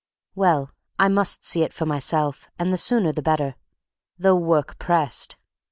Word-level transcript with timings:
Well, 0.33 0.71
I 0.97 1.09
must 1.09 1.45
see 1.45 1.61
it 1.61 1.73
for 1.73 1.85
myself, 1.85 2.49
and 2.57 2.73
the 2.73 2.77
sooner 2.79 3.11
the 3.11 3.21
better, 3.21 3.55
though 4.17 4.35
work 4.35 4.79
pressed. 4.79 5.37